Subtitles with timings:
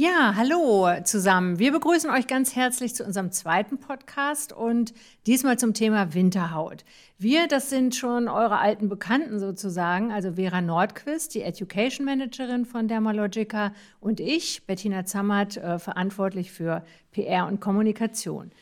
[0.00, 1.58] Ja, hallo zusammen.
[1.58, 4.94] Wir begrüßen euch ganz herzlich zu unserem zweiten Podcast und
[5.26, 6.84] diesmal zum Thema Winterhaut.
[7.18, 12.86] Wir, das sind schon eure alten Bekannten sozusagen, also Vera Nordquist, die Education Managerin von
[12.86, 18.52] Dermalogica und ich, Bettina Zammert, äh, verantwortlich für PR und Kommunikation.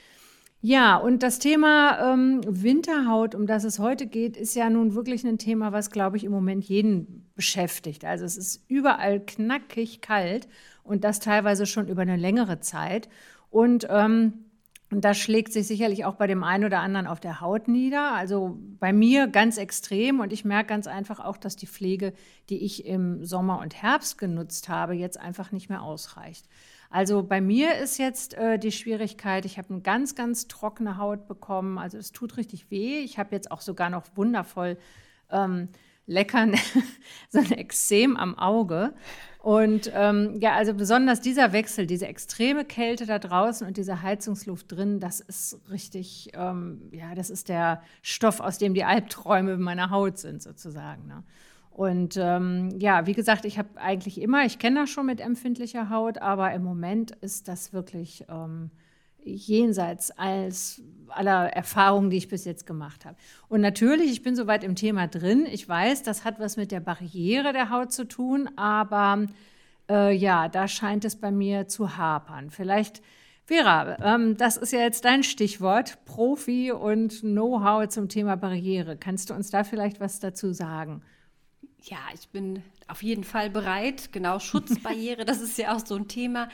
[0.63, 5.23] Ja, und das Thema ähm, Winterhaut, um das es heute geht, ist ja nun wirklich
[5.25, 8.07] ein Thema, was, glaube ich, im Moment jeden beschäftigt.
[8.07, 10.49] Also es ist überall knackig kalt
[10.87, 13.09] und das teilweise schon über eine längere Zeit.
[13.51, 14.47] Und ähm,
[14.91, 18.15] das schlägt sich sicherlich auch bei dem einen oder anderen auf der Haut nieder.
[18.15, 20.21] Also bei mir ganz extrem.
[20.21, 22.13] Und ich merke ganz einfach auch, dass die Pflege,
[22.51, 26.47] die ich im Sommer und Herbst genutzt habe, jetzt einfach nicht mehr ausreicht.
[26.89, 31.27] Also bei mir ist jetzt äh, die Schwierigkeit, ich habe eine ganz, ganz trockene Haut
[31.27, 31.79] bekommen.
[31.79, 33.01] Also es tut richtig weh.
[33.01, 34.79] Ich habe jetzt auch sogar noch wundervoll
[35.31, 35.69] ähm,
[36.07, 36.55] leckern,
[37.29, 38.95] so ein Exem am Auge.
[39.47, 44.73] Und ähm, ja, also besonders dieser Wechsel, diese extreme Kälte da draußen und diese Heizungsluft
[44.73, 49.91] drin, das ist richtig, ähm, ja, das ist der Stoff, aus dem die Albträume meiner
[49.91, 51.07] Haut sind, sozusagen.
[51.07, 51.23] Ne?
[51.71, 55.91] Und ähm, ja, wie gesagt, ich habe eigentlich immer, ich kenne das schon mit empfindlicher
[55.91, 58.73] Haut, aber im Moment ist das wirklich ähm,
[59.27, 63.17] jenseits als aller Erfahrungen, die ich bis jetzt gemacht habe.
[63.49, 65.47] Und natürlich, ich bin soweit im Thema drin.
[65.51, 69.27] Ich weiß, das hat was mit der Barriere der Haut zu tun, aber
[69.89, 72.51] äh, ja, da scheint es bei mir zu hapern.
[72.51, 73.03] Vielleicht,
[73.45, 78.97] Vera, ähm, das ist ja jetzt dein Stichwort, Profi und Know-how zum Thema Barriere.
[78.97, 81.03] Kannst du uns da vielleicht was dazu sagen?
[81.83, 84.13] Ja, ich bin auf jeden Fall bereit.
[84.13, 86.49] Genau, Schutzbarriere, das ist ja auch so ein Thema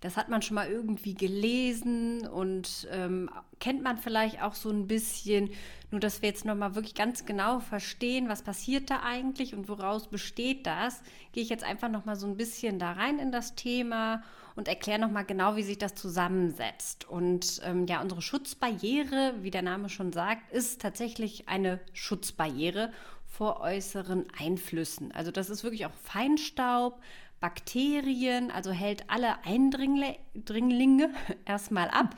[0.00, 4.86] das hat man schon mal irgendwie gelesen und ähm, kennt man vielleicht auch so ein
[4.86, 5.50] bisschen.
[5.90, 10.08] Nur, dass wir jetzt nochmal wirklich ganz genau verstehen, was passiert da eigentlich und woraus
[10.08, 14.22] besteht das, gehe ich jetzt einfach nochmal so ein bisschen da rein in das Thema
[14.56, 17.08] und erkläre nochmal genau, wie sich das zusammensetzt.
[17.08, 22.92] Und ähm, ja, unsere Schutzbarriere, wie der Name schon sagt, ist tatsächlich eine Schutzbarriere
[23.26, 25.10] vor äußeren Einflüssen.
[25.12, 27.00] Also das ist wirklich auch Feinstaub,
[27.44, 31.10] Bakterien, also hält alle Eindringlinge
[31.44, 32.16] erstmal ab.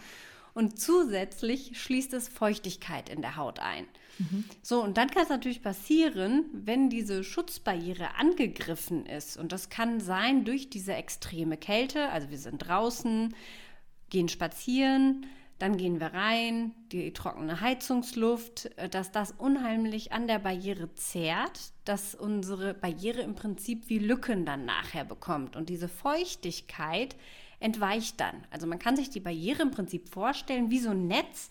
[0.54, 3.88] Und zusätzlich schließt es Feuchtigkeit in der Haut ein.
[4.20, 4.44] Mhm.
[4.62, 9.36] So, und dann kann es natürlich passieren, wenn diese Schutzbarriere angegriffen ist.
[9.36, 12.08] Und das kann sein durch diese extreme Kälte.
[12.10, 13.34] Also wir sind draußen,
[14.10, 15.26] gehen spazieren,
[15.58, 21.72] dann gehen wir rein, die trockene Heizungsluft, äh, dass das unheimlich an der Barriere zehrt,
[21.84, 25.56] dass unsere Barriere im Prinzip wie Lücken dann nachher bekommt.
[25.56, 27.16] Und diese Feuchtigkeit
[27.58, 28.46] entweicht dann.
[28.50, 31.50] Also man kann sich die Barriere im Prinzip vorstellen wie so ein Netz,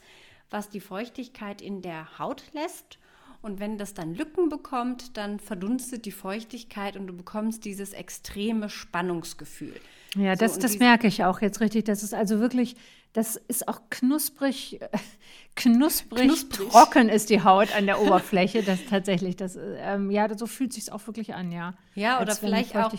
[0.51, 2.99] was die Feuchtigkeit in der Haut lässt.
[3.45, 8.69] Und wenn das dann Lücken bekommt, dann verdunstet die Feuchtigkeit und du bekommst dieses extreme
[8.69, 9.75] Spannungsgefühl.
[10.16, 11.85] Ja, das, so, das merke ich auch jetzt richtig.
[11.85, 12.75] Das ist also wirklich
[13.16, 14.81] das ist auch knusprig,
[15.55, 18.61] knusprig, knusprig, trocken ist die Haut an der Oberfläche.
[18.61, 21.75] Das tatsächlich, das, ähm, ja, so fühlt sich auch wirklich an, ja.
[21.94, 22.91] Ja, oder vielleicht auch,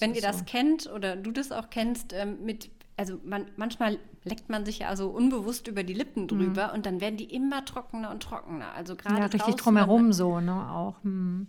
[0.00, 0.44] wenn ihr das so.
[0.46, 2.70] kennt oder du das auch kennst, ähm, mit,
[3.02, 6.74] also man, manchmal leckt man sich ja also unbewusst über die Lippen drüber mhm.
[6.74, 8.72] und dann werden die immer trockener und trockener.
[8.74, 11.02] Also gerade ja, richtig drumherum so, ne, auch.
[11.02, 11.48] Hm.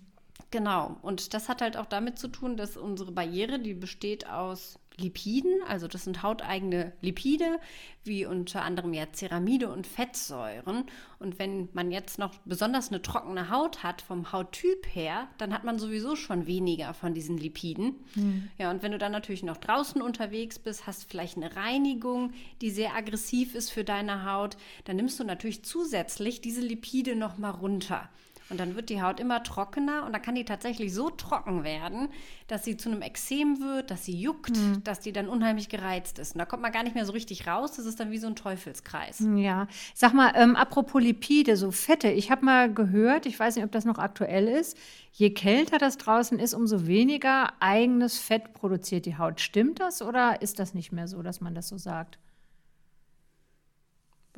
[0.50, 4.80] Genau, und das hat halt auch damit zu tun, dass unsere Barriere, die besteht aus
[4.98, 7.59] Lipiden, also das sind hauteigene Lipide,
[8.04, 10.86] wie unter anderem ja Ceramide und Fettsäuren.
[11.20, 15.64] Und wenn man jetzt noch besonders eine trockene Haut hat vom Hauttyp her, dann hat
[15.64, 17.96] man sowieso schon weniger von diesen Lipiden.
[18.16, 18.50] Mhm.
[18.58, 22.70] Ja, und wenn du dann natürlich noch draußen unterwegs bist, hast vielleicht eine Reinigung, die
[22.70, 27.52] sehr aggressiv ist für deine Haut, dann nimmst du natürlich zusätzlich diese Lipide noch mal
[27.52, 28.09] runter.
[28.49, 32.09] Und dann wird die Haut immer trockener und dann kann die tatsächlich so trocken werden,
[32.47, 34.84] dass sie zu einem Exem wird, dass sie juckt, mhm.
[34.84, 36.35] dass die dann unheimlich gereizt ist.
[36.35, 37.73] Und da kommt man gar nicht mehr so richtig raus.
[37.73, 39.23] Das ist dann wie so ein Teufelskreis.
[39.35, 42.09] Ja, sag mal, ähm, apropos Lipide, so Fette.
[42.09, 44.78] Ich habe mal gehört, ich weiß nicht, ob das noch aktuell ist,
[45.13, 49.40] je kälter das draußen ist, umso weniger eigenes Fett produziert die Haut.
[49.40, 52.17] Stimmt das oder ist das nicht mehr so, dass man das so sagt?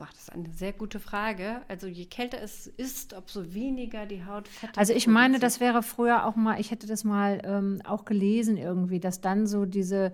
[0.05, 1.61] Boah, das ist eine sehr gute Frage.
[1.67, 4.69] Also je kälter es ist, umso weniger die Haut fett.
[4.77, 8.57] Also ich meine, das wäre früher auch mal, ich hätte das mal ähm, auch gelesen
[8.57, 10.13] irgendwie, dass dann so diese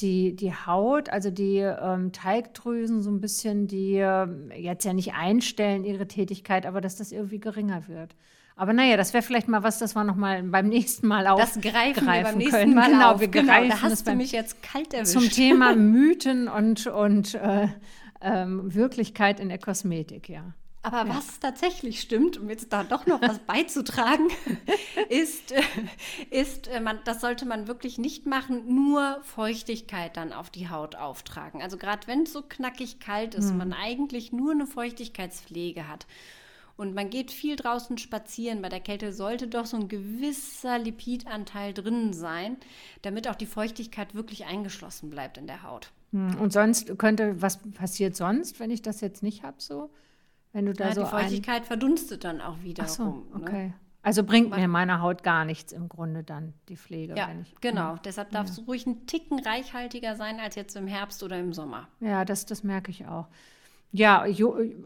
[0.00, 4.26] die, die Haut, also die ähm, Teigdrüsen so ein bisschen, die äh,
[4.56, 8.14] jetzt ja nicht einstellen ihre Tätigkeit, aber dass das irgendwie geringer wird.
[8.54, 11.38] Aber naja, das wäre vielleicht mal was, das wir noch mal beim nächsten Mal auch
[11.38, 12.74] Das greifen, greifen beim nächsten können.
[12.74, 13.20] Mal genau, auf.
[13.20, 15.12] wir Genau, greifen da hast es du mich jetzt kalt erwischt.
[15.12, 17.68] zum Thema Mythen und, und äh,
[18.20, 20.54] ähm, Wirklichkeit in der Kosmetik, ja.
[20.82, 21.16] Aber ja.
[21.16, 24.28] was tatsächlich stimmt, um jetzt da doch noch was beizutragen,
[25.08, 25.62] ist, äh,
[26.30, 30.94] ist äh, man, das sollte man wirklich nicht machen, nur Feuchtigkeit dann auf die Haut
[30.94, 31.62] auftragen.
[31.62, 33.58] Also gerade wenn es so knackig kalt ist, hm.
[33.58, 36.06] man eigentlich nur eine Feuchtigkeitspflege hat
[36.76, 41.74] und man geht viel draußen spazieren, bei der Kälte sollte doch so ein gewisser Lipidanteil
[41.74, 42.56] drin sein,
[43.02, 45.90] damit auch die Feuchtigkeit wirklich eingeschlossen bleibt in der Haut.
[46.12, 49.90] Hm, und sonst könnte, was passiert sonst, wenn ich das jetzt nicht habe so?
[50.52, 53.26] Wenn du da ja, so die Feuchtigkeit verdunstet dann auch wieder Ach so, rum.
[53.34, 53.42] Ne?
[53.42, 53.72] okay.
[54.02, 57.14] Also bringt mir meiner Haut gar nichts im Grunde dann die Pflege.
[57.14, 57.94] Ja, ich, genau.
[57.94, 58.00] Ja.
[58.04, 58.62] Deshalb darf es ja.
[58.64, 61.88] ruhig ein Ticken reichhaltiger sein als jetzt im Herbst oder im Sommer.
[62.00, 63.26] Ja, das, das merke ich auch.
[63.90, 64.24] Ja,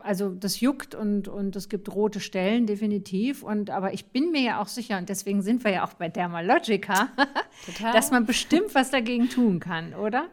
[0.00, 3.42] also das juckt und, und es gibt rote Stellen, definitiv.
[3.42, 6.08] Und, aber ich bin mir ja auch sicher, und deswegen sind wir ja auch bei
[6.08, 7.08] Dermalogica,
[7.92, 10.26] dass man bestimmt was dagegen tun kann, oder?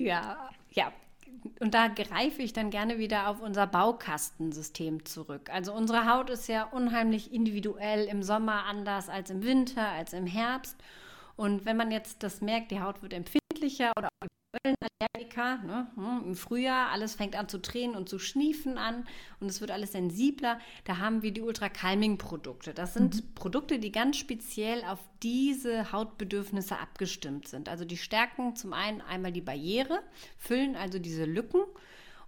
[0.00, 0.92] Ja, ja.
[1.60, 5.50] Und da greife ich dann gerne wieder auf unser Baukastensystem zurück.
[5.52, 10.26] Also unsere Haut ist ja unheimlich individuell im Sommer anders als im Winter, als im
[10.26, 10.76] Herbst.
[11.36, 14.08] Und wenn man jetzt das merkt, die Haut wird empfindlicher oder
[14.52, 15.86] Allergiker, ne?
[15.94, 19.06] Hm, im Frühjahr, alles fängt an zu tränen und zu schniefen an
[19.38, 20.58] und es wird alles sensibler.
[20.84, 22.74] Da haben wir die Ultra-Calming-Produkte.
[22.74, 23.34] Das sind mhm.
[23.34, 27.68] Produkte, die ganz speziell auf diese Hautbedürfnisse abgestimmt sind.
[27.68, 30.02] Also die stärken zum einen einmal die Barriere,
[30.36, 31.62] füllen also diese Lücken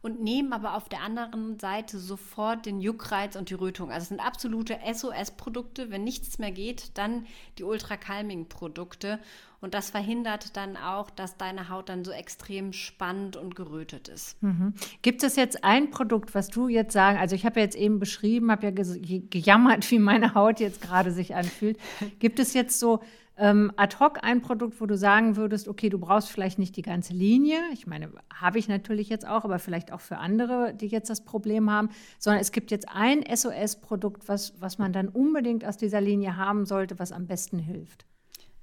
[0.02, 3.90] und nehmen aber auf der anderen Seite sofort den Juckreiz und die Rötung.
[3.90, 5.90] Also es sind absolute SOS-Produkte.
[5.90, 7.26] Wenn nichts mehr geht, dann
[7.58, 9.20] die Ultra-Calming-Produkte.
[9.60, 14.42] Und das verhindert dann auch, dass deine Haut dann so extrem spannend und gerötet ist.
[14.42, 14.74] Mhm.
[15.02, 18.00] Gibt es jetzt ein Produkt, was du jetzt sagen, also ich habe ja jetzt eben
[18.00, 21.78] beschrieben, habe ja ge gejammert, wie meine Haut jetzt gerade sich anfühlt.
[22.18, 23.04] Gibt es jetzt so
[23.36, 26.82] ähm, ad hoc ein Produkt, wo du sagen würdest, okay, du brauchst vielleicht nicht die
[26.82, 27.58] ganze Linie.
[27.72, 31.24] Ich meine, habe ich natürlich jetzt auch, aber vielleicht auch für andere, die jetzt das
[31.24, 31.88] Problem haben,
[32.18, 36.66] sondern es gibt jetzt ein SOS-Produkt, was, was man dann unbedingt aus dieser Linie haben
[36.66, 38.04] sollte, was am besten hilft.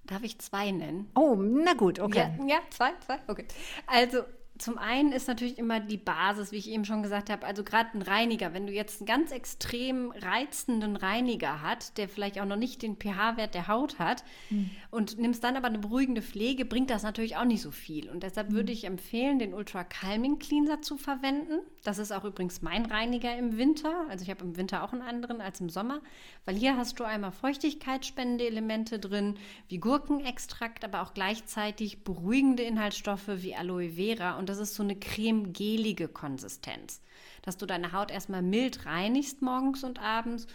[0.06, 1.10] Darf ich zwei nennen?
[1.16, 2.32] Oh, na gut, okay.
[2.40, 3.46] Ja, ja zwei, zwei, okay.
[3.86, 4.24] Also
[4.60, 7.98] zum einen ist natürlich immer die Basis, wie ich eben schon gesagt habe, also gerade
[7.98, 12.58] ein Reiniger, wenn du jetzt einen ganz extrem reizenden Reiniger hat, der vielleicht auch noch
[12.58, 14.70] nicht den pH-Wert der Haut hat mhm.
[14.92, 18.10] und nimmst dann aber eine beruhigende Pflege, bringt das natürlich auch nicht so viel.
[18.10, 18.56] Und deshalb mhm.
[18.56, 21.60] würde ich empfehlen, den Ultra Calming Cleanser zu verwenden.
[21.86, 24.08] Das ist auch übrigens mein Reiniger im Winter.
[24.10, 26.02] Also ich habe im Winter auch einen anderen als im Sommer,
[26.44, 29.36] weil hier hast du einmal feuchtigkeitsspendende Elemente drin,
[29.70, 34.96] wie Gurkenextrakt, aber auch gleichzeitig beruhigende Inhaltsstoffe wie Aloe Vera und das ist so eine
[34.96, 37.02] creme-gelige Konsistenz,
[37.44, 40.48] dass du deine Haut erstmal mild reinigst morgens und abends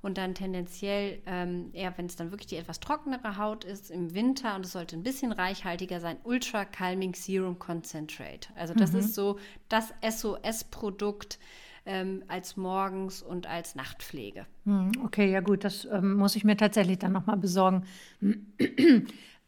[0.00, 4.14] und dann tendenziell ähm, eher, wenn es dann wirklich die etwas trockenere Haut ist, im
[4.14, 8.48] Winter und es sollte ein bisschen reichhaltiger sein, Ultra Calming Serum Concentrate.
[8.56, 8.98] Also das mhm.
[8.98, 9.38] ist so
[9.68, 11.38] das SOS-Produkt
[11.84, 14.46] ähm, als morgens und als Nachtpflege.
[14.64, 17.84] Hm, okay, ja gut, das ähm, muss ich mir tatsächlich dann nochmal besorgen.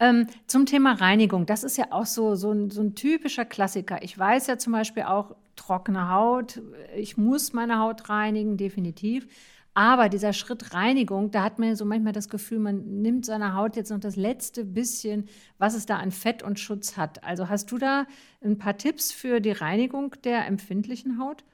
[0.00, 4.03] Ähm, zum Thema Reinigung, das ist ja auch so, so ein, so, ein, typischer Klassiker.
[4.03, 6.60] Ich weiß ja zum Beispiel auch, trockene Haut,
[6.96, 9.29] ich muss meine Haut reinigen, definitiv.
[9.74, 13.74] Aber dieser Schritt Reinigung, da hat man so manchmal das Gefühl, man nimmt seiner Haut
[13.74, 17.24] jetzt noch das letzte bisschen, was es da an Fett und Schutz hat.
[17.24, 18.06] Also hast du da
[18.41, 21.44] ein paar Tipps für die Reinigung der empfindlichen Haut?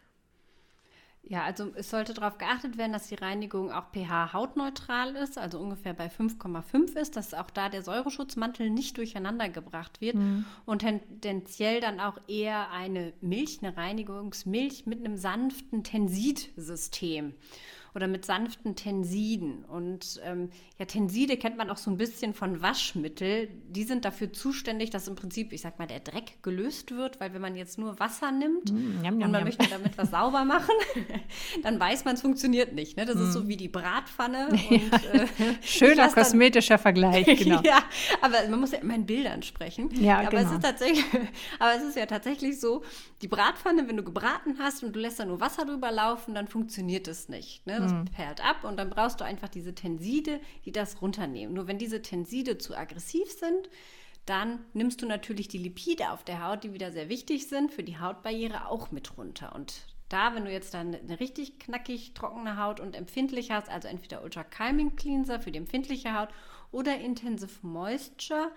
[1.31, 5.95] Ja, also es sollte darauf geachtet werden, dass die Reinigung auch pH-hautneutral ist, also ungefähr
[5.95, 10.45] bei 5,5 ist, dass auch da der Säureschutzmantel nicht durcheinander gebracht wird mhm.
[10.67, 17.35] und tendenziell dann auch eher eine Milch, eine Reinigungsmilch mit einem sanften Tensidsystem
[17.95, 19.65] oder mit sanften Tensiden.
[19.65, 23.49] Und ähm, ja, Tenside kennt man auch so ein bisschen von Waschmittel.
[23.69, 27.35] Die sind dafür zuständig, dass im Prinzip, ich sag mal, der Dreck gelöst wird, weil
[27.35, 29.45] wenn man jetzt nur Wasser nimmt mm, jam, jam, und man jam.
[29.45, 30.75] möchte damit was sauber machen,
[31.63, 32.97] dann weiß man, es funktioniert nicht.
[32.97, 33.07] Ne?
[33.07, 33.23] Das mm.
[33.23, 34.49] ist so wie die Bratpfanne.
[34.71, 35.27] Und, äh,
[35.63, 37.61] Schöner kosmetischer dann, Vergleich, genau.
[37.63, 37.83] ja,
[38.21, 39.91] aber man muss ja immer in Bildern sprechen.
[40.01, 40.43] Ja, aber genau.
[40.43, 41.05] es ist tatsächlich,
[41.59, 42.83] aber es ist ja tatsächlich so,
[43.23, 46.49] die Bratpfanne, wenn du gebraten hast und du lässt da nur Wasser drüber laufen, dann
[46.49, 47.67] funktioniert es nicht.
[47.67, 47.80] Ne?
[47.81, 48.05] Das mhm.
[48.07, 51.55] perlt ab und dann brauchst du einfach diese Tenside, die das runternehmen.
[51.55, 53.69] Nur wenn diese Tenside zu aggressiv sind,
[54.27, 57.83] dann nimmst du natürlich die Lipide auf der Haut, die wieder sehr wichtig sind für
[57.83, 59.55] die Hautbarriere, auch mit runter.
[59.55, 59.75] Und
[60.09, 64.23] da, wenn du jetzt dann eine richtig knackig trockene Haut und empfindlich hast, also entweder
[64.23, 66.29] Ultra Calming Cleanser für die empfindliche Haut
[66.73, 68.51] oder Intensive Moisture,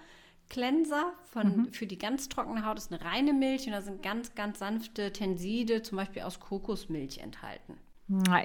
[0.49, 1.73] Cleanser von, mhm.
[1.73, 5.13] für die ganz trockene Haut ist eine reine Milch und da sind ganz, ganz sanfte
[5.13, 7.77] Tenside, zum Beispiel aus Kokosmilch enthalten.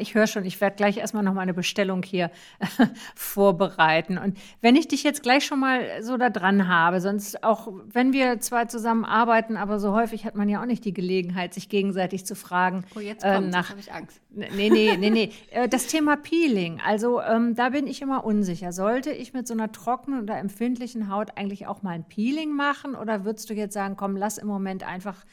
[0.00, 2.30] Ich höre schon, ich werde gleich erstmal noch mal eine Bestellung hier
[3.14, 4.18] vorbereiten.
[4.18, 8.12] Und wenn ich dich jetzt gleich schon mal so da dran habe, sonst auch, wenn
[8.12, 11.68] wir zwar zusammen arbeiten, aber so häufig hat man ja auch nicht die Gelegenheit, sich
[11.68, 12.84] gegenseitig zu fragen.
[12.96, 14.20] Oh, jetzt kommt, äh, nach, habe ich Angst.
[14.30, 15.30] Nee, nee, nee, nee.
[15.50, 18.72] Äh, das Thema Peeling, also ähm, da bin ich immer unsicher.
[18.72, 22.94] Sollte ich mit so einer trockenen oder empfindlichen Haut eigentlich auch mal ein Peeling machen
[22.94, 25.24] oder würdest du jetzt sagen, komm, lass im Moment einfach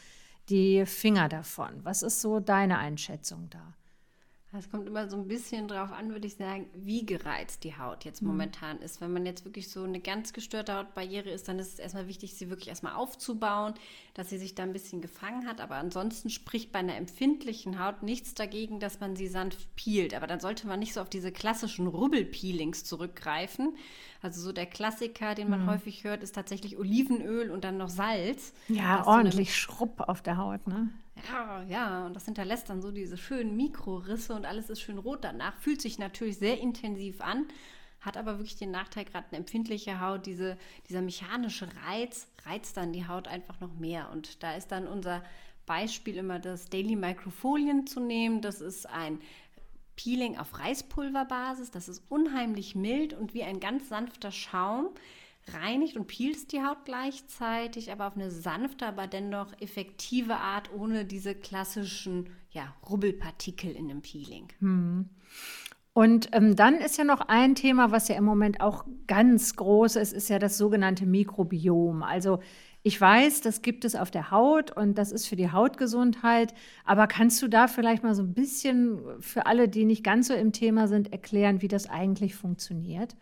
[0.50, 1.70] die Finger davon?
[1.84, 3.74] Was ist so deine Einschätzung da?
[4.58, 8.06] Es kommt immer so ein bisschen drauf an, würde ich sagen, wie gereizt die Haut
[8.06, 8.30] jetzt mhm.
[8.30, 9.02] momentan ist.
[9.02, 12.36] Wenn man jetzt wirklich so eine ganz gestörte Hautbarriere ist, dann ist es erstmal wichtig,
[12.36, 13.74] sie wirklich erstmal aufzubauen,
[14.14, 15.62] dass sie sich da ein bisschen gefangen hat.
[15.62, 20.14] Aber ansonsten spricht bei einer empfindlichen Haut nichts dagegen, dass man sie sanft peelt.
[20.14, 23.76] Aber dann sollte man nicht so auf diese klassischen Rubbelpeelings zurückgreifen.
[24.22, 25.70] Also so der Klassiker, den man mhm.
[25.70, 28.54] häufig hört, ist tatsächlich Olivenöl und dann noch Salz.
[28.68, 30.90] Ja, ordentlich so Schrupp auf der Haut, ne?
[31.70, 35.56] Ja, und das hinterlässt dann so diese schönen Mikrorisse und alles ist schön rot danach.
[35.58, 37.46] Fühlt sich natürlich sehr intensiv an,
[38.02, 42.94] hat aber wirklich den Nachteil, gerade eine empfindliche Haut, diese, dieser mechanische Reiz reizt dann
[42.94, 44.10] die Haut einfach noch mehr.
[44.12, 45.24] Und da ist dann unser
[45.66, 48.42] Beispiel immer das Daily Microfolien zu nehmen.
[48.42, 49.20] Das ist ein
[49.96, 51.72] Peeling auf Reispulverbasis.
[51.72, 54.90] Das ist unheimlich mild und wie ein ganz sanfter Schaum
[55.54, 61.06] reinigt und peelst die Haut gleichzeitig, aber auf eine sanfte, aber dennoch effektive Art, ohne
[61.06, 64.48] diese klassischen ja, Rubbelpartikel in dem Peeling.
[64.60, 65.10] Hm.
[65.94, 69.96] Und ähm, dann ist ja noch ein Thema, was ja im Moment auch ganz groß
[69.96, 72.04] ist, ist ja das sogenannte Mikrobiom.
[72.04, 72.40] Also
[72.84, 76.54] ich weiß, das gibt es auf der Haut und das ist für die Hautgesundheit.
[76.84, 80.34] Aber kannst du da vielleicht mal so ein bisschen für alle, die nicht ganz so
[80.34, 83.16] im Thema sind, erklären, wie das eigentlich funktioniert?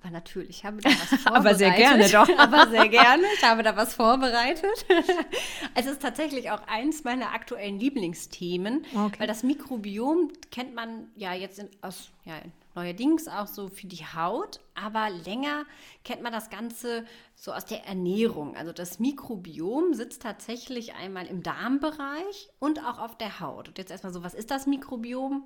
[0.00, 1.26] Aber natürlich, ich habe da was vorbereitet.
[1.34, 2.28] Aber sehr gerne doch.
[2.38, 4.86] Aber sehr gerne, ich habe da was vorbereitet.
[5.74, 9.18] es ist tatsächlich auch eins meiner aktuellen Lieblingsthemen, okay.
[9.18, 12.34] weil das Mikrobiom kennt man ja jetzt in, aus ja,
[12.74, 15.64] neuerdings auch so für die Haut, aber länger
[16.04, 18.54] kennt man das Ganze so aus der Ernährung.
[18.54, 23.68] Also das Mikrobiom sitzt tatsächlich einmal im Darmbereich und auch auf der Haut.
[23.68, 25.44] Und jetzt erstmal so, was ist das Mikrobiom?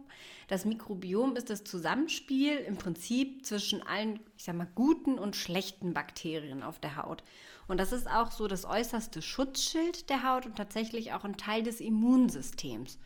[0.50, 5.94] Das Mikrobiom ist das Zusammenspiel im Prinzip zwischen allen, ich sag mal, guten und schlechten
[5.94, 7.22] Bakterien auf der Haut.
[7.68, 11.62] Und das ist auch so das äußerste Schutzschild der Haut und tatsächlich auch ein Teil
[11.62, 12.98] des Immunsystems.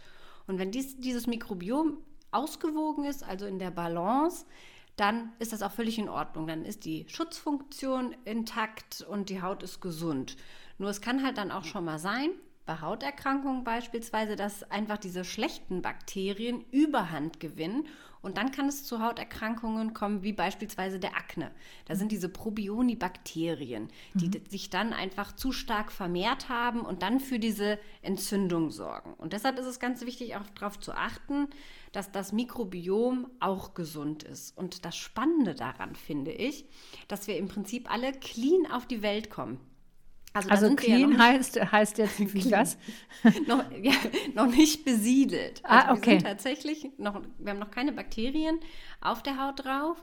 [0.46, 1.98] Und wenn dies, dieses Mikrobiom
[2.30, 4.46] ausgewogen ist, also in der Balance,
[4.96, 6.46] dann ist das auch völlig in Ordnung.
[6.46, 10.38] Dann ist die Schutzfunktion intakt und die Haut ist gesund.
[10.78, 12.30] Nur es kann halt dann auch schon mal sein,
[12.66, 17.86] bei Hauterkrankungen beispielsweise, dass einfach diese schlechten Bakterien Überhand gewinnen
[18.24, 21.50] und dann kann es zu Hauterkrankungen kommen, wie beispielsweise der Akne.
[21.84, 24.46] Da sind diese Probionibakterien, die mhm.
[24.48, 29.12] sich dann einfach zu stark vermehrt haben und dann für diese Entzündung sorgen.
[29.12, 31.48] Und deshalb ist es ganz wichtig, auch darauf zu achten,
[31.92, 34.56] dass das Mikrobiom auch gesund ist.
[34.56, 36.64] Und das Spannende daran finde ich,
[37.08, 39.60] dass wir im Prinzip alle clean auf die Welt kommen.
[40.34, 42.76] Also, also clean ja heißt, heißt jetzt wie was?
[43.46, 43.92] noch, ja,
[44.34, 45.62] noch nicht besiedelt.
[45.62, 46.06] Ah, also ah, okay.
[46.06, 48.58] Wir sind tatsächlich noch, wir haben noch keine Bakterien
[49.00, 50.02] auf der Haut drauf.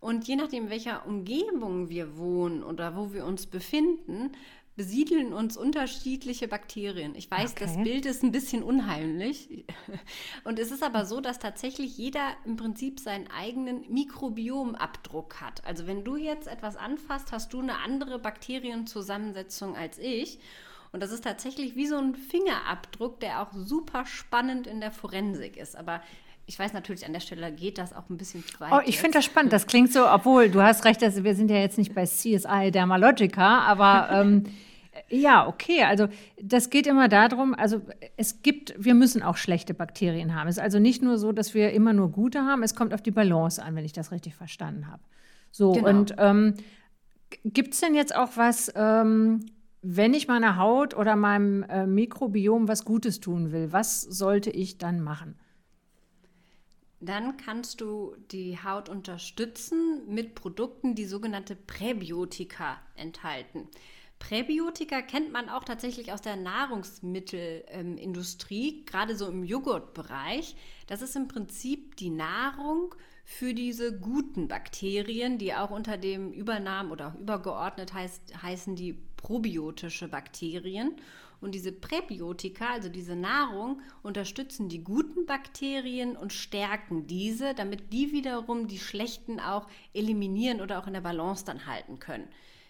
[0.00, 4.32] Und je nachdem, in welcher Umgebung wir wohnen oder wo wir uns befinden,
[4.78, 7.16] besiedeln uns unterschiedliche Bakterien.
[7.16, 7.64] Ich weiß, okay.
[7.64, 9.66] das Bild ist ein bisschen unheimlich.
[10.44, 15.64] Und es ist aber so, dass tatsächlich jeder im Prinzip seinen eigenen Mikrobiomabdruck hat.
[15.66, 20.38] Also wenn du jetzt etwas anfasst, hast du eine andere Bakterienzusammensetzung als ich.
[20.92, 25.56] Und das ist tatsächlich wie so ein Fingerabdruck, der auch super spannend in der Forensik
[25.56, 25.74] ist.
[25.74, 26.00] Aber
[26.48, 28.72] ich weiß natürlich, an der Stelle geht das auch ein bisschen zu weit.
[28.72, 29.52] Oh, ich finde das spannend.
[29.52, 32.70] Das klingt so, obwohl du hast recht, dass wir sind ja jetzt nicht bei CSI
[32.72, 34.44] Dermalogica, aber ähm,
[35.10, 35.82] ja, okay.
[35.82, 36.08] Also
[36.40, 37.82] das geht immer darum, also
[38.16, 40.48] es gibt, wir müssen auch schlechte Bakterien haben.
[40.48, 43.02] Es ist also nicht nur so, dass wir immer nur gute haben, es kommt auf
[43.02, 45.02] die Balance an, wenn ich das richtig verstanden habe.
[45.50, 45.88] So, genau.
[45.90, 46.54] und ähm,
[47.44, 49.44] gibt es denn jetzt auch was, ähm,
[49.82, 54.78] wenn ich meiner Haut oder meinem äh, Mikrobiom was Gutes tun will, was sollte ich
[54.78, 55.36] dann machen?
[57.00, 63.68] Dann kannst du die Haut unterstützen mit Produkten, die sogenannte Präbiotika enthalten.
[64.18, 70.56] Präbiotika kennt man auch tatsächlich aus der Nahrungsmittelindustrie, gerade so im Joghurtbereich.
[70.88, 76.90] Das ist im Prinzip die Nahrung für diese guten Bakterien, die auch unter dem Übernamen
[76.90, 80.96] oder übergeordnet heißt, heißen die probiotische Bakterien.
[81.40, 88.12] Und diese Präbiotika, also diese Nahrung, unterstützen die guten Bakterien und stärken diese, damit die
[88.12, 92.28] wiederum die schlechten auch eliminieren oder auch in der Balance dann halten können.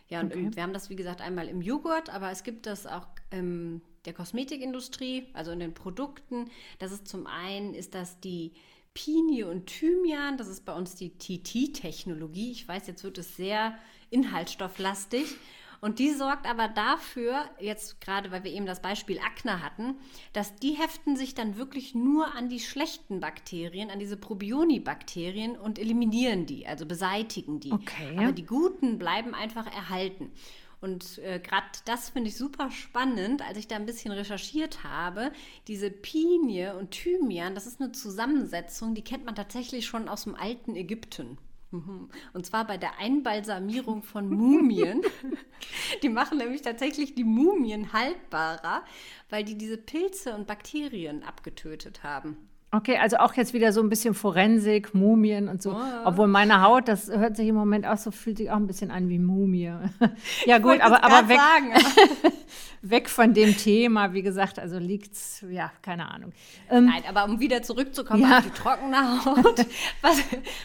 [0.08, 0.50] Ja, und okay.
[0.54, 4.14] wir haben das, wie gesagt, einmal im Joghurt, aber es gibt das auch in der
[4.14, 6.50] Kosmetikindustrie, also in den Produkten.
[6.78, 8.52] Das ist zum einen, ist das die
[8.94, 12.50] Pinie und Thymian, das ist bei uns die TT-Technologie.
[12.50, 13.76] Ich weiß, jetzt wird es sehr
[14.10, 15.36] inhaltsstofflastig.
[15.80, 19.96] Und die sorgt aber dafür, jetzt gerade weil wir eben das Beispiel Akne hatten,
[20.32, 25.78] dass die heften sich dann wirklich nur an die schlechten Bakterien, an diese Probioni-Bakterien und
[25.78, 27.72] eliminieren die, also beseitigen die.
[27.72, 28.16] Okay.
[28.16, 30.32] Aber die guten bleiben einfach erhalten.
[30.80, 35.32] Und äh, gerade das finde ich super spannend, als ich da ein bisschen recherchiert habe.
[35.66, 40.36] Diese Pinie und Thymian, das ist eine Zusammensetzung, die kennt man tatsächlich schon aus dem
[40.36, 41.38] alten Ägypten.
[41.70, 42.08] Mhm.
[42.32, 45.02] Und zwar bei der Einbalsamierung von Mumien.
[46.02, 48.84] die machen nämlich tatsächlich die Mumien haltbarer,
[49.28, 52.47] weil die diese Pilze und Bakterien abgetötet haben.
[52.70, 55.72] Okay, also auch jetzt wieder so ein bisschen Forensik, Mumien und so.
[55.72, 55.80] Oh.
[56.04, 58.90] Obwohl meine Haut, das hört sich im Moment auch so, fühlt sich auch ein bisschen
[58.90, 59.72] an wie Mumie.
[60.44, 61.40] ja, gut, aber, aber weg,
[62.82, 66.32] weg von dem Thema, wie gesagt, also liegt's, ja, keine Ahnung.
[66.70, 68.38] Ähm, Nein, aber um wieder zurückzukommen ja.
[68.38, 69.66] auf die trockene Haut,
[70.02, 70.22] was,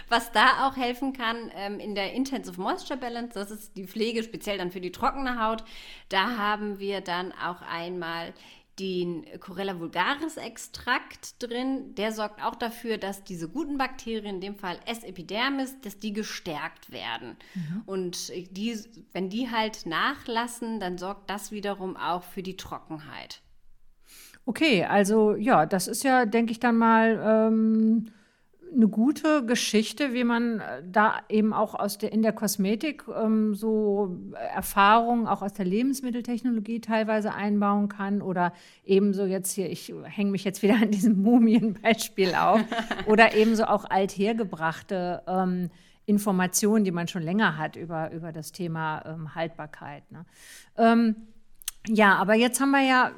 [0.09, 4.23] was da auch helfen kann, ähm, in der Intensive Moisture Balance, das ist die Pflege
[4.23, 5.63] speziell dann für die trockene Haut,
[6.09, 8.33] da haben wir dann auch einmal
[8.79, 11.95] den Corella vulgaris Extrakt drin.
[11.95, 15.03] Der sorgt auch dafür, dass diese guten Bakterien, in dem Fall S.
[15.03, 17.37] epidermis, dass die gestärkt werden.
[17.53, 17.83] Mhm.
[17.85, 18.79] Und die,
[19.11, 23.41] wenn die halt nachlassen, dann sorgt das wiederum auch für die Trockenheit.
[24.45, 27.49] Okay, also ja, das ist ja, denke ich dann mal.
[27.49, 28.11] Ähm
[28.75, 33.53] eine gute Geschichte, wie man äh, da eben auch aus der, in der Kosmetik ähm,
[33.53, 38.53] so Erfahrungen auch aus der Lebensmitteltechnologie teilweise einbauen kann oder
[38.85, 42.61] ebenso jetzt hier, ich hänge mich jetzt wieder an diesem Mumienbeispiel auf
[43.05, 45.69] oder ebenso auch althergebrachte ähm,
[46.05, 50.03] Informationen, die man schon länger hat über, über das Thema ähm, Haltbarkeit.
[50.11, 50.25] Ne?
[51.87, 53.11] Ja, aber jetzt haben wir ja,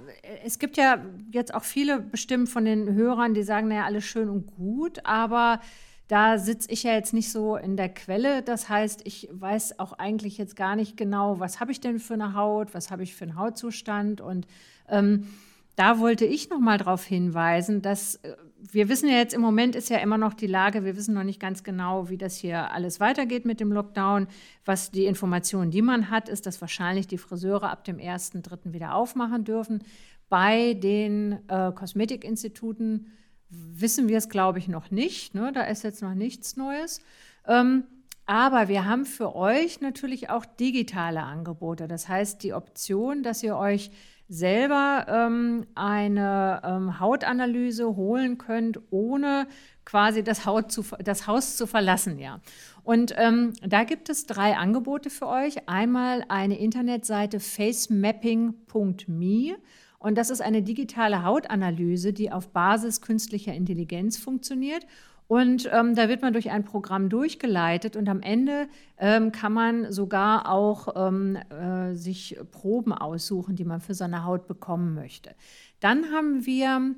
[0.43, 4.27] es gibt ja jetzt auch viele bestimmt von den Hörern, die sagen, naja, alles schön
[4.27, 5.59] und gut, aber
[6.07, 8.41] da sitze ich ja jetzt nicht so in der Quelle.
[8.41, 12.15] Das heißt, ich weiß auch eigentlich jetzt gar nicht genau, was habe ich denn für
[12.15, 14.47] eine Haut, was habe ich für einen Hautzustand und
[14.89, 15.27] ähm,
[15.75, 18.35] da wollte ich noch mal darauf hinweisen, dass äh,
[18.71, 21.23] wir wissen ja jetzt im Moment ist ja immer noch die Lage, wir wissen noch
[21.23, 24.27] nicht ganz genau, wie das hier alles weitergeht mit dem Lockdown.
[24.63, 28.73] Was die Informationen, die man hat, ist, dass wahrscheinlich die Friseure ab dem 1.3.
[28.73, 29.83] wieder aufmachen dürfen.
[30.29, 33.11] Bei den äh, Kosmetikinstituten
[33.49, 35.35] wissen wir es, glaube ich, noch nicht.
[35.35, 35.51] Ne?
[35.53, 37.01] Da ist jetzt noch nichts Neues.
[37.47, 37.83] Ähm,
[38.25, 41.87] aber wir haben für euch natürlich auch digitale Angebote.
[41.87, 43.91] Das heißt, die Option, dass ihr euch
[44.27, 49.47] selber ähm, eine ähm, Hautanalyse holen könnt, ohne
[49.85, 52.17] quasi das, Haut zu, das Haus zu verlassen.
[52.17, 52.39] Ja.
[52.83, 55.69] Und ähm, da gibt es drei Angebote für euch.
[55.69, 59.55] Einmal eine Internetseite facemapping.me.
[59.99, 64.85] Und das ist eine digitale Hautanalyse, die auf Basis künstlicher Intelligenz funktioniert
[65.27, 69.91] und ähm, da wird man durch ein Programm durchgeleitet und am Ende ähm, kann man
[69.91, 75.35] sogar auch ähm, äh, sich Proben aussuchen, die man für seine Haut bekommen möchte.
[75.79, 76.95] Dann haben wir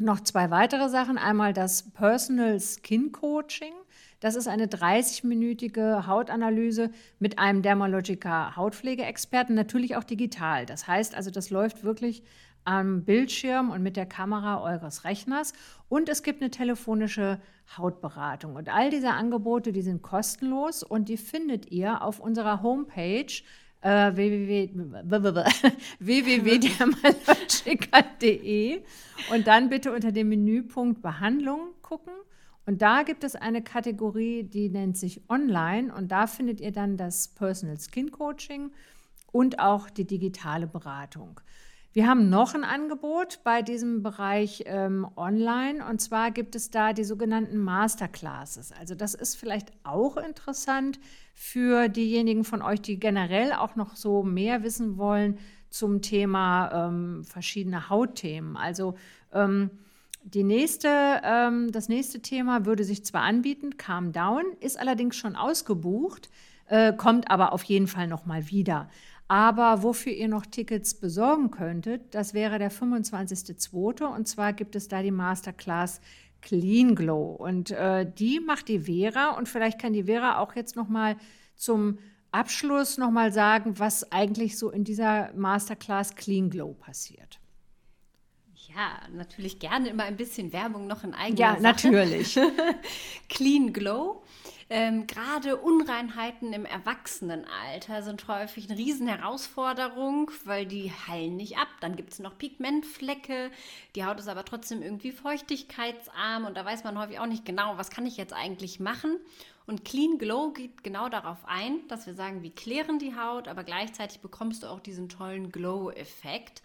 [0.00, 1.18] noch zwei weitere Sachen.
[1.18, 3.72] Einmal das Personal Skin Coaching.
[4.20, 10.64] Das ist eine 30-minütige Hautanalyse mit einem Dermalogica Hautpflegeexperten, natürlich auch digital.
[10.64, 12.22] Das heißt also, das läuft wirklich
[12.64, 15.52] am Bildschirm und mit der Kamera eures Rechners.
[15.88, 17.40] Und es gibt eine telefonische
[17.76, 18.56] Hautberatung.
[18.56, 23.32] Und all diese Angebote, die sind kostenlos und die findet ihr auf unserer Homepage
[23.82, 24.12] äh,
[29.30, 32.12] und dann bitte unter dem Menüpunkt Behandlung gucken.
[32.64, 36.96] Und da gibt es eine Kategorie, die nennt sich Online und da findet ihr dann
[36.96, 38.70] das Personal Skin Coaching
[39.32, 41.40] und auch die digitale Beratung.
[41.94, 46.94] Wir haben noch ein Angebot bei diesem Bereich ähm, online und zwar gibt es da
[46.94, 48.72] die sogenannten Masterclasses.
[48.72, 50.98] Also das ist vielleicht auch interessant
[51.34, 57.24] für diejenigen von euch, die generell auch noch so mehr wissen wollen zum Thema ähm,
[57.24, 58.56] verschiedene Hautthemen.
[58.56, 58.94] Also
[59.34, 59.70] ähm,
[60.24, 60.88] die nächste,
[61.22, 66.30] ähm, das nächste Thema würde sich zwar anbieten, Calm Down, ist allerdings schon ausgebucht,
[66.68, 68.88] äh, kommt aber auf jeden Fall noch mal wieder.
[69.32, 74.04] Aber wofür ihr noch Tickets besorgen könntet, das wäre der 25.02.
[74.04, 76.02] Und zwar gibt es da die Masterclass
[76.42, 77.30] Clean Glow.
[77.36, 79.30] Und äh, die macht die Vera.
[79.38, 81.16] Und vielleicht kann die Vera auch jetzt noch mal
[81.56, 81.98] zum
[82.30, 87.40] Abschluss noch mal sagen, was eigentlich so in dieser Masterclass Clean Glow passiert.
[88.68, 91.62] Ja, natürlich gerne immer ein bisschen Werbung noch in eigener Ja, Sache.
[91.62, 92.38] natürlich.
[93.30, 94.21] Clean Glow.
[94.74, 101.68] Ähm, Gerade Unreinheiten im Erwachsenenalter sind häufig eine riesen Herausforderung, weil die heilen nicht ab.
[101.80, 103.50] Dann gibt es noch Pigmentflecke.
[103.94, 107.76] Die Haut ist aber trotzdem irgendwie feuchtigkeitsarm und da weiß man häufig auch nicht genau,
[107.76, 109.18] was kann ich jetzt eigentlich machen.
[109.66, 113.64] Und Clean Glow geht genau darauf ein, dass wir sagen, wir klären die Haut, aber
[113.64, 116.62] gleichzeitig bekommst du auch diesen tollen Glow-Effekt.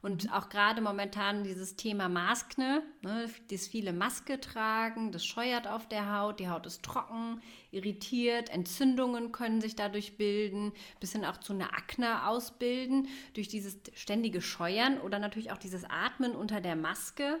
[0.00, 5.88] Und auch gerade momentan dieses Thema Maskne, ne, das viele Maske tragen, das scheuert auf
[5.88, 7.40] der Haut, die Haut ist trocken,
[7.72, 13.78] irritiert, Entzündungen können sich dadurch bilden, bis hin auch zu einer Akne ausbilden, durch dieses
[13.94, 17.40] ständige Scheuern oder natürlich auch dieses Atmen unter der Maske,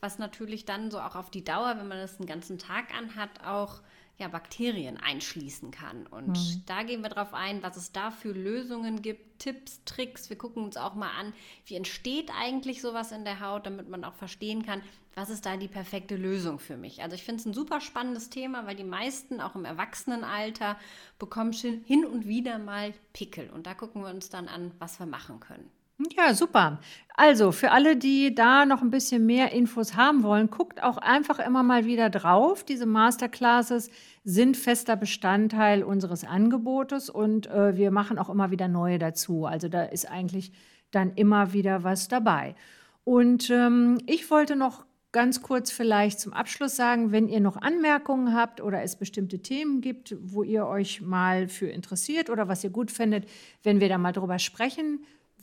[0.00, 3.44] was natürlich dann so auch auf die Dauer, wenn man das den ganzen Tag anhat,
[3.44, 3.82] auch
[4.18, 6.06] ja, Bakterien einschließen kann.
[6.08, 6.62] Und mhm.
[6.66, 10.28] da gehen wir darauf ein, was es da für Lösungen gibt, Tipps, Tricks.
[10.28, 11.32] Wir gucken uns auch mal an,
[11.66, 14.82] wie entsteht eigentlich sowas in der Haut, damit man auch verstehen kann,
[15.14, 17.02] was ist da die perfekte Lösung für mich.
[17.02, 20.76] Also ich finde es ein super spannendes Thema, weil die meisten auch im Erwachsenenalter
[21.18, 23.50] bekommen hin und wieder mal Pickel.
[23.50, 25.70] Und da gucken wir uns dann an, was wir machen können.
[26.16, 26.78] Ja, super.
[27.16, 31.40] Also für alle, die da noch ein bisschen mehr Infos haben wollen, guckt auch einfach
[31.40, 32.62] immer mal wieder drauf.
[32.62, 33.90] Diese Masterclasses
[34.22, 39.46] sind fester Bestandteil unseres Angebotes und äh, wir machen auch immer wieder neue dazu.
[39.46, 40.52] Also da ist eigentlich
[40.92, 42.54] dann immer wieder was dabei.
[43.02, 48.34] Und ähm, ich wollte noch ganz kurz vielleicht zum Abschluss sagen, wenn ihr noch Anmerkungen
[48.34, 52.70] habt oder es bestimmte Themen gibt, wo ihr euch mal für interessiert oder was ihr
[52.70, 53.28] gut findet,
[53.64, 55.00] wenn wir da mal drüber sprechen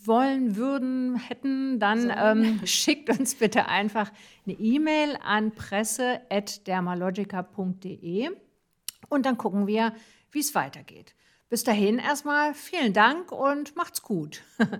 [0.07, 4.11] wollen, würden, hätten, dann ähm, schickt uns bitte einfach
[4.45, 8.29] eine E-Mail an presse.dermalogica.de
[9.09, 9.93] und dann gucken wir,
[10.31, 11.15] wie es weitergeht.
[11.49, 14.41] Bis dahin erstmal vielen Dank und macht's gut.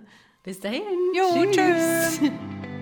[0.42, 0.82] Bis dahin.
[1.14, 2.18] Jo, tschüss.
[2.18, 2.30] tschüss.